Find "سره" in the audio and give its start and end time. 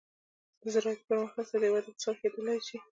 1.49-1.59